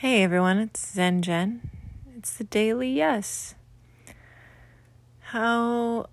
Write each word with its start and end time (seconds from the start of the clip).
Hey 0.00 0.22
everyone, 0.22 0.58
it's 0.58 0.92
Zen 0.92 1.22
Jen. 1.22 1.70
It's 2.18 2.34
the 2.34 2.44
Daily 2.44 2.90
Yes. 2.90 3.54
How 5.20 6.10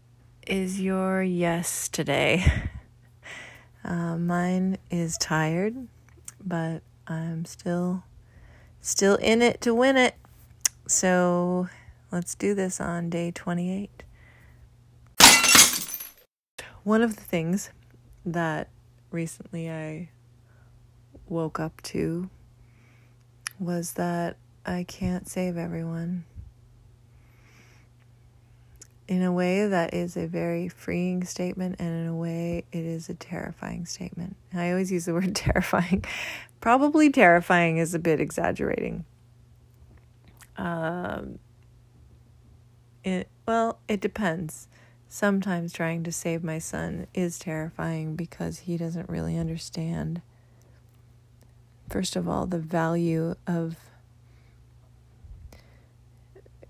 is 0.48 0.80
your 0.80 1.22
yes 1.22 1.90
today? 1.90 2.46
Uh, 3.84 4.18
mine 4.18 4.78
is 4.90 5.18
tired, 5.18 5.90
but 6.42 6.82
I'm 7.06 7.44
still 7.44 8.06
still 8.80 9.16
in 9.18 9.42
it 9.42 9.60
to 9.60 9.76
win 9.76 9.98
it. 9.98 10.16
So 10.88 11.68
let's 12.10 12.34
do 12.34 12.56
this 12.56 12.80
on 12.80 13.10
day 13.10 13.32
28. 13.32 14.04
One 16.84 17.02
of 17.02 17.18
the 17.18 17.24
things 17.24 17.72
that 18.26 18.70
recently 19.12 19.70
I 19.70 20.12
woke 21.28 21.60
up 21.60 21.82
to 21.82 22.30
was 23.60 23.94
that 23.94 24.38
I 24.66 24.84
can't 24.84 25.28
save 25.28 25.58
everyone. 25.58 26.26
In 29.08 29.22
a 29.22 29.32
way, 29.34 29.68
that 29.68 29.94
is 29.94 30.16
a 30.16 30.28
very 30.28 30.70
freeing 30.70 31.26
statement, 31.26 31.76
and 31.80 31.90
in 31.90 32.08
a 32.08 32.16
way, 32.16 32.64
it 32.72 32.86
is 32.86 33.10
a 33.10 33.14
terrifying 33.14 33.86
statement. 33.86 34.38
I 34.54 34.70
always 34.72 34.92
use 34.92 35.06
the 35.06 35.14
word 35.14 35.36
terrifying. 35.36 36.06
Probably 36.62 37.10
terrifying 37.10 37.78
is 37.78 37.94
a 37.94 38.00
bit 38.00 38.22
exaggerating. 38.22 39.04
Um, 40.58 41.40
it, 43.04 43.28
well, 43.46 43.80
it 43.88 44.00
depends. 44.00 44.68
Sometimes 45.10 45.74
trying 45.74 46.04
to 46.04 46.12
save 46.12 46.44
my 46.44 46.58
son 46.58 47.08
is 47.14 47.38
terrifying 47.38 48.16
because 48.16 48.60
he 48.60 48.78
doesn't 48.78 49.10
really 49.10 49.38
understand 49.38 50.22
first 51.94 52.16
of 52.16 52.28
all, 52.28 52.48
the 52.48 52.58
value 52.58 53.36
of 53.46 53.78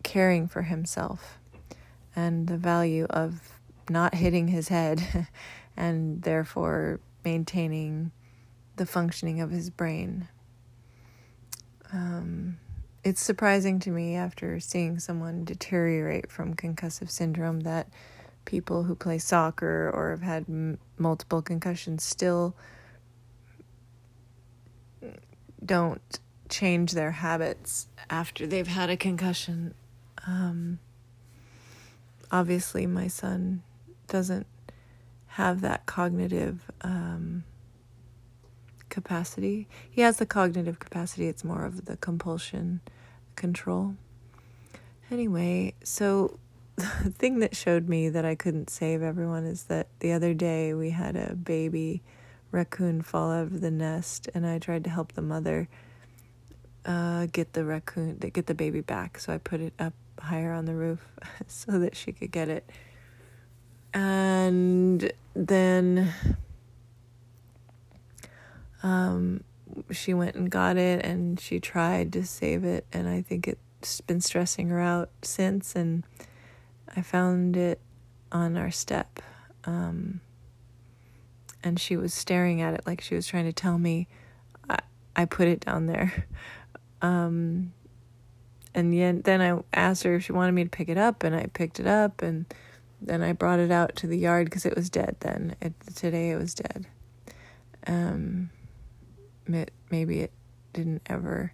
caring 0.04 0.50
for 0.50 0.64
himself 0.64 1.40
and 2.14 2.48
the 2.48 2.58
value 2.58 3.06
of 3.10 3.58
not 3.90 4.16
hitting 4.16 4.50
his 4.50 4.68
head 4.68 5.30
and 5.78 6.24
therefore 6.24 7.00
maintaining 7.24 8.12
the 8.76 8.86
functioning 8.86 9.40
of 9.40 9.50
his 9.50 9.70
brain. 9.70 10.28
Um, 11.94 12.58
it's 13.06 13.22
surprising 13.22 13.80
to 13.80 13.92
me 13.92 14.16
after 14.16 14.60
seeing 14.60 15.00
someone 15.00 15.46
deteriorate 15.46 16.30
from 16.30 16.54
concussive 16.54 17.10
syndrome 17.10 17.62
that 17.62 17.88
people 18.44 18.84
who 18.84 18.94
play 18.94 19.20
soccer 19.20 19.90
or 19.90 20.10
have 20.10 20.22
had 20.22 20.44
m- 20.50 20.80
multiple 20.98 21.42
concussions 21.42 22.04
still 22.04 22.58
don't 25.66 26.20
change 26.50 26.92
their 26.92 27.12
habits 27.12 27.88
after 28.10 28.46
they've 28.46 28.68
had 28.68 28.90
a 28.90 28.98
concussion. 28.98 29.74
Um, 30.28 30.80
obviously, 32.32 32.86
my 32.86 33.08
son 33.08 33.64
doesn't 34.08 34.48
have 35.28 35.62
that 35.62 35.86
cognitive 35.86 36.70
um, 36.82 37.44
capacity. 38.90 39.68
He 39.90 40.02
has 40.02 40.18
the 40.18 40.26
cognitive 40.26 40.80
capacity, 40.80 41.28
it's 41.28 41.44
more 41.44 41.66
of 41.66 41.86
the 41.86 41.98
compulsion 41.98 42.82
control. 43.36 43.96
Anyway, 45.10 45.74
so 45.84 46.38
the 46.76 47.10
thing 47.10 47.40
that 47.40 47.56
showed 47.56 47.90
me 47.90 48.10
that 48.10 48.26
I 48.26 48.36
couldn't 48.36 48.70
save 48.70 49.02
everyone 49.02 49.46
is 49.46 49.64
that 49.64 49.88
the 50.00 50.12
other 50.12 50.34
day 50.34 50.74
we 50.74 50.92
had 50.92 51.16
a 51.16 51.36
baby 51.36 52.04
raccoon 52.54 53.02
fall 53.02 53.32
out 53.32 53.48
of 53.48 53.62
the 53.62 53.72
nest, 53.72 54.30
and 54.34 54.46
I 54.46 54.60
tried 54.60 54.84
to 54.86 54.90
help 54.90 55.14
the 55.14 55.22
mother 55.22 55.68
uh, 56.86 57.26
get 57.32 57.54
the 57.54 57.66
raccoon, 57.66 58.18
get 58.18 58.46
the 58.46 58.54
baby 58.54 58.80
back. 58.80 59.20
So 59.20 59.34
I 59.34 59.40
put 59.40 59.60
it 59.60 59.74
up 59.80 59.94
higher 60.20 60.54
on 60.54 60.66
the 60.66 60.76
roof 60.76 61.06
so 61.48 61.80
that 61.80 61.98
she 61.98 62.14
could 62.14 62.32
get 62.32 62.48
it. 62.48 62.70
And 63.94 65.12
then 65.36 66.14
um, 68.84 69.44
she 69.92 70.14
went 70.14 70.36
and 70.36 70.50
got 70.50 70.78
it, 70.78 71.04
and 71.04 71.40
she 71.40 71.60
tried 71.60 72.14
to 72.14 72.24
save 72.26 72.64
it, 72.64 72.86
and 72.94 73.10
I 73.10 73.22
think 73.22 73.48
it's 73.48 74.02
been 74.02 74.22
stressing 74.22 74.70
her 74.70 74.80
out 74.80 75.10
since. 75.24 75.76
And 75.76 76.04
I 76.96 77.02
found 77.02 77.58
it 77.58 77.80
on 78.32 78.58
our 78.58 78.72
step. 78.72 79.20
Um, 79.66 80.22
and 81.64 81.80
she 81.80 81.96
was 81.96 82.14
staring 82.14 82.62
at 82.62 82.74
it 82.74 82.82
like 82.86 83.02
she 83.02 83.16
was 83.16 83.28
trying 83.28 83.46
to 83.46 83.54
tell 83.54 83.78
me 83.78 84.08
I, 84.70 84.80
I 85.16 85.26
put 85.26 85.48
it 85.48 85.62
down 85.62 85.88
there. 85.88 86.28
Um, 87.02 87.74
and 88.74 88.96
yet, 88.96 89.26
then 89.26 89.42
I 89.42 89.62
asked 89.74 90.04
her 90.04 90.16
if 90.16 90.24
she 90.24 90.32
wanted 90.32 90.54
me 90.54 90.64
to 90.64 90.70
pick 90.70 90.90
it 90.90 90.98
up, 90.98 91.24
and 91.24 91.36
I 91.36 91.48
picked 91.48 91.80
it 91.80 91.86
up, 91.86 92.22
and 92.22 92.46
then 93.02 93.22
I 93.22 93.34
brought 93.34 93.60
it 93.60 93.72
out 93.72 93.96
to 93.98 94.08
the 94.08 94.18
yard 94.18 94.46
because 94.46 94.66
it 94.66 94.76
was 94.76 94.90
dead. 94.90 95.18
Then 95.20 95.56
it, 95.62 95.74
today 95.96 96.32
it 96.32 96.38
was 96.38 96.54
dead. 96.54 96.88
Um, 97.86 98.50
it, 99.48 99.72
maybe 99.92 100.22
it 100.22 100.32
didn't 100.72 101.02
ever 101.08 101.54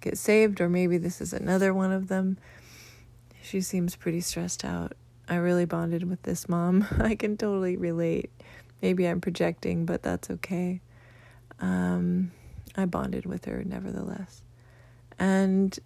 get 0.00 0.18
saved, 0.18 0.60
or 0.60 0.68
maybe 0.68 0.98
this 0.98 1.20
is 1.20 1.32
another 1.32 1.72
one 1.72 1.92
of 1.92 2.08
them. 2.08 2.38
She 3.42 3.60
seems 3.60 3.94
pretty 3.94 4.20
stressed 4.20 4.64
out. 4.64 4.94
I 5.28 5.36
really 5.36 5.66
bonded 5.66 6.08
with 6.08 6.22
this 6.22 6.48
mom. 6.48 6.86
I 6.98 7.14
can 7.14 7.36
totally 7.36 7.76
relate. 7.76 8.30
Maybe 8.82 9.06
I'm 9.06 9.20
projecting, 9.20 9.86
but 9.86 10.02
that's 10.02 10.30
okay. 10.30 10.80
Um, 11.60 12.32
I 12.76 12.84
bonded 12.84 13.26
with 13.26 13.46
her 13.46 13.62
nevertheless. 13.64 14.42
And 15.18 15.76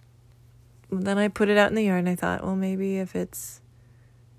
then 0.91 1.19
I 1.19 1.29
put 1.29 1.49
it 1.49 1.57
out 1.57 1.71
in 1.71 1.77
the 1.77 1.85
yard 1.85 2.01
and 2.01 2.09
I 2.09 2.17
thought, 2.17 2.45
well, 2.45 2.57
maybe 2.57 2.99
if 2.99 3.15
it's, 3.15 3.61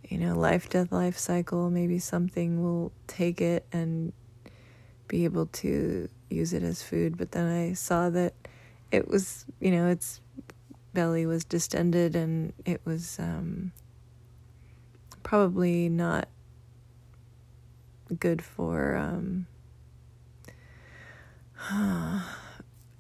you 0.08 0.18
know, 0.18 0.36
life, 0.36 0.70
death, 0.70 0.92
life 0.92 1.18
cycle, 1.18 1.70
maybe 1.70 1.98
something 2.00 2.62
will 2.62 2.92
take 3.08 3.40
it 3.40 3.66
and 3.72 4.12
be 5.08 5.24
able 5.24 5.46
to 5.46 6.10
use 6.30 6.54
it 6.54 6.64
as 6.64 6.84
food. 6.84 7.18
But 7.18 7.32
then 7.32 7.48
I 7.48 7.74
saw 7.74 8.10
that 8.10 8.34
it 8.92 9.08
was, 9.08 9.46
you 9.60 9.72
know, 9.72 9.88
its 9.88 10.20
belly 10.94 11.26
was 11.26 11.46
distended 11.46 12.16
and 12.16 12.52
it 12.66 12.82
was 12.84 13.18
um, 13.20 13.72
probably 15.24 15.88
not 15.88 16.28
good 18.20 18.42
for 18.42 18.96
um 18.96 19.46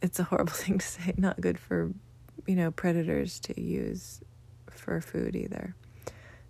it's 0.01 0.19
a 0.19 0.23
horrible 0.23 0.53
thing 0.53 0.77
to 0.77 0.85
say 0.85 1.13
not 1.17 1.39
good 1.41 1.59
for 1.59 1.91
you 2.47 2.55
know 2.55 2.71
predators 2.71 3.39
to 3.39 3.59
use 3.61 4.21
for 4.69 4.99
food 5.01 5.35
either. 5.35 5.75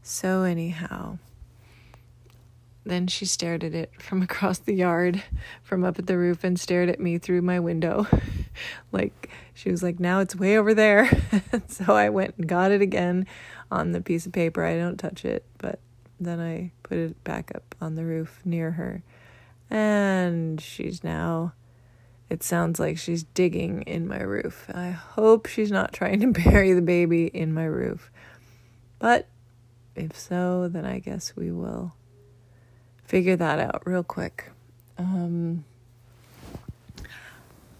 So 0.03 0.43
anyhow 0.43 1.17
then 2.83 3.05
she 3.07 3.25
stared 3.25 3.63
at 3.63 3.73
it 3.75 3.91
from 3.99 4.21
across 4.23 4.59
the 4.59 4.73
yard 4.73 5.23
from 5.63 5.83
up 5.83 5.99
at 5.99 6.07
the 6.07 6.17
roof 6.17 6.43
and 6.43 6.59
stared 6.59 6.89
at 6.89 6.99
me 6.99 7.17
through 7.17 7.41
my 7.41 7.59
window. 7.59 8.07
Like 8.91 9.29
she 9.53 9.71
was 9.71 9.81
like 9.81 9.97
now 9.99 10.19
it's 10.19 10.35
way 10.35 10.57
over 10.57 10.73
there. 10.73 11.09
So 11.67 11.93
i 11.95 12.09
went 12.09 12.35
and 12.37 12.47
got 12.47 12.71
it 12.71 12.81
again 12.81 13.25
on 13.71 13.93
the 13.93 14.01
piece 14.01 14.25
of 14.25 14.33
paper. 14.33 14.65
I 14.65 14.75
don't 14.75 14.97
touch 14.97 15.23
it 15.23 15.45
but 15.57 15.79
then 16.25 16.39
I 16.39 16.71
put 16.83 16.97
it 16.97 17.23
back 17.23 17.51
up 17.55 17.75
on 17.81 17.95
the 17.95 18.05
roof 18.05 18.41
near 18.45 18.71
her. 18.71 19.03
And 19.69 20.59
she's 20.59 21.03
now, 21.03 21.53
it 22.29 22.43
sounds 22.43 22.79
like 22.79 22.97
she's 22.97 23.23
digging 23.23 23.81
in 23.83 24.07
my 24.07 24.21
roof. 24.21 24.69
I 24.73 24.91
hope 24.91 25.47
she's 25.47 25.71
not 25.71 25.93
trying 25.93 26.19
to 26.19 26.27
bury 26.43 26.73
the 26.73 26.81
baby 26.81 27.27
in 27.27 27.53
my 27.53 27.65
roof. 27.65 28.11
But 28.99 29.27
if 29.95 30.17
so, 30.17 30.67
then 30.67 30.85
I 30.85 30.99
guess 30.99 31.35
we 31.35 31.51
will 31.51 31.95
figure 33.03 33.35
that 33.35 33.59
out 33.59 33.81
real 33.85 34.03
quick. 34.03 34.51
Um, 34.97 35.65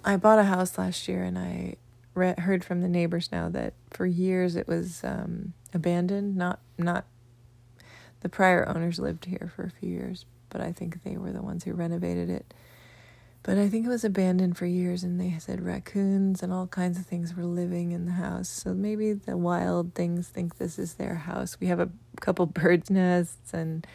I 0.04 0.18
bought 0.18 0.40
a 0.40 0.44
house 0.44 0.78
last 0.78 1.08
year 1.08 1.24
and 1.24 1.38
I 1.38 1.76
re- 2.16 2.36
heard 2.38 2.66
from 2.66 2.82
the 2.82 2.90
neighbors 2.90 3.32
now 3.32 3.50
that 3.50 3.74
for 3.90 4.06
years 4.06 4.56
it 4.56 4.68
was 4.68 5.04
um, 5.04 5.54
abandoned, 5.74 6.36
not 6.36 6.60
not 6.78 7.06
the 8.22 8.30
prior 8.30 8.68
owners 8.68 9.00
lived 9.00 9.26
here 9.26 9.52
for 9.56 9.64
a 9.64 9.70
few 9.70 9.90
years, 9.90 10.26
but 10.50 10.62
I 10.62 10.72
think 10.72 11.04
they 11.04 11.18
were 11.18 11.32
the 11.32 11.42
ones 11.42 11.64
who 11.64 11.74
renovated 11.74 12.30
it. 12.30 12.54
But 13.44 13.58
I 13.58 13.70
think 13.70 13.88
it 13.88 13.90
was 13.90 14.04
abandoned 14.04 14.56
for 14.56 14.68
years, 14.68 15.04
and 15.04 15.20
they 15.20 15.36
said 15.40 15.66
raccoons 15.66 16.44
and 16.44 16.54
all 16.54 16.68
kinds 16.68 17.00
of 17.00 17.08
things 17.08 17.36
were 17.36 17.44
living 17.44 17.92
in 17.92 18.06
the 18.06 18.12
house. 18.12 18.48
So 18.48 18.74
maybe 18.74 19.14
the 19.14 19.36
wild 19.36 19.96
things 19.96 20.28
think 20.28 20.58
this 20.58 20.78
is 20.78 20.94
their 20.94 21.16
house. 21.16 21.58
We 21.60 21.68
have 21.68 21.80
a 21.80 21.90
couple 22.20 22.46
birds' 22.48 22.92
nests 22.92 23.52
and 23.54 23.88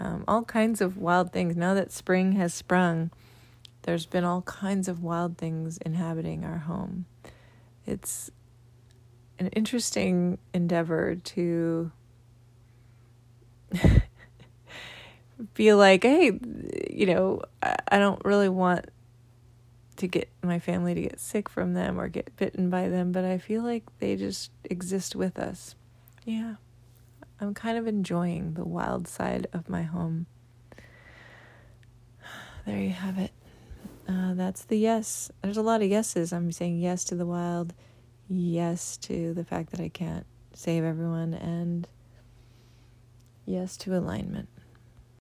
um, 0.00 0.24
all 0.26 0.42
kinds 0.42 0.80
of 0.80 0.96
wild 0.96 1.32
things. 1.32 1.56
Now 1.56 1.74
that 1.74 1.92
spring 1.92 2.32
has 2.32 2.52
sprung, 2.52 3.12
there's 3.82 4.06
been 4.06 4.24
all 4.24 4.42
kinds 4.42 4.88
of 4.88 5.02
wild 5.02 5.38
things 5.38 5.78
inhabiting 5.78 6.44
our 6.44 6.58
home. 6.58 7.04
It's 7.86 8.30
an 9.38 9.48
interesting 9.48 10.38
endeavor 10.52 11.14
to 11.14 11.92
feel 15.54 15.76
like, 15.76 16.02
hey, 16.02 16.38
you 16.90 17.06
know, 17.06 17.42
I, 17.62 17.76
I 17.88 17.98
don't 17.98 18.24
really 18.24 18.48
want 18.48 18.86
to 19.96 20.06
get 20.08 20.28
my 20.42 20.58
family 20.58 20.94
to 20.94 21.00
get 21.00 21.20
sick 21.20 21.48
from 21.48 21.74
them 21.74 22.00
or 22.00 22.08
get 22.08 22.36
bitten 22.36 22.68
by 22.70 22.88
them, 22.88 23.12
but 23.12 23.24
I 23.24 23.38
feel 23.38 23.62
like 23.62 23.84
they 23.98 24.16
just 24.16 24.50
exist 24.64 25.14
with 25.14 25.38
us. 25.38 25.74
Yeah. 26.24 26.56
I'm 27.40 27.54
kind 27.54 27.78
of 27.78 27.86
enjoying 27.86 28.54
the 28.54 28.64
wild 28.64 29.06
side 29.06 29.46
of 29.52 29.68
my 29.68 29.82
home. 29.82 30.26
There 32.66 32.78
you 32.78 32.90
have 32.90 33.18
it. 33.18 33.30
Uh, 34.08 34.32
that's 34.32 34.64
the 34.64 34.78
yes. 34.78 35.30
There's 35.42 35.58
a 35.58 35.62
lot 35.62 35.82
of 35.82 35.88
yeses. 35.88 36.32
I'm 36.32 36.50
saying 36.50 36.78
yes 36.78 37.04
to 37.04 37.14
the 37.14 37.26
wild, 37.26 37.74
yes 38.26 38.96
to 38.98 39.34
the 39.34 39.44
fact 39.44 39.70
that 39.72 39.80
I 39.80 39.90
can't 39.90 40.24
save 40.54 40.82
everyone, 40.82 41.34
and 41.34 41.86
yes 43.46 43.76
to 43.78 43.96
alignment. 43.96 44.48